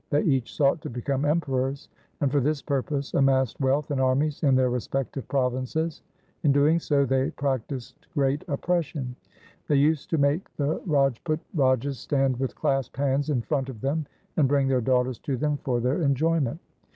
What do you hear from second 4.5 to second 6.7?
their respective provinces. In